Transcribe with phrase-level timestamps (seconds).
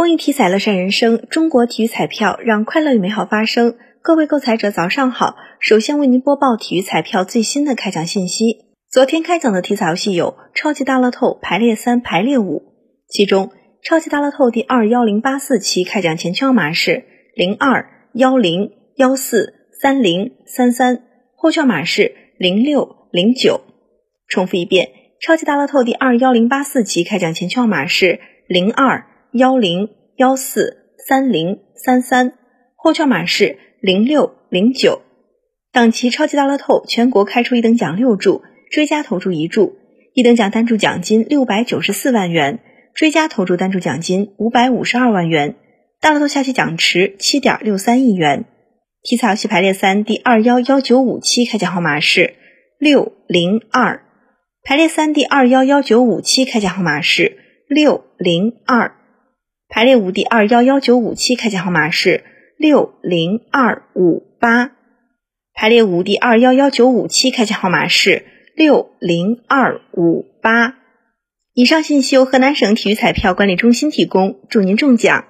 [0.00, 3.76] 公益体彩乐善人生，中国体育彩票让快乐与美好发生。
[4.00, 5.36] 各位购彩者，早上好！
[5.60, 8.64] 首先为您播报体育彩票最新的开奖信息。
[8.90, 12.62] 昨天开奖的体彩游戏有超级大乐透排列三、排列五，
[13.10, 13.50] 其中
[13.82, 17.04] 超级大乐透第二幺零八四期开奖前券码是
[17.34, 21.02] 零二幺零幺四三零三三，
[21.36, 23.60] 后券码是零六零九。
[24.28, 24.88] 重复一遍，
[25.20, 29.09] 超级大乐透第二幺零八四期开奖前券码是零二。
[29.32, 32.32] 幺零幺四三零三三，
[32.74, 35.02] 后券码是零六零九。
[35.72, 39.76] 当期超级大乐透全国开出一等奖六注，追加投注一注，
[40.14, 42.58] 一等奖单注奖金六百九十四万元，
[42.92, 45.54] 追加投注单注奖金五百五十二万元。
[46.00, 48.46] 大乐透下期奖池七点六三亿元。
[49.02, 52.34] 体彩游戏排列三第二幺幺九五期开奖号码是
[52.78, 54.02] 六零二，
[54.64, 57.38] 排列三第二幺幺九五期开奖号码是
[57.68, 58.99] 六零二。
[59.72, 62.24] 排列五第二幺幺九五七开奖号码是
[62.58, 64.72] 六零二五八，
[65.54, 70.74] 排列五第二幺幺九五七开奖号码是六零二五八。
[71.54, 75.26] 以上信息由河南省体育彩票管理中心提供，祝您中奖。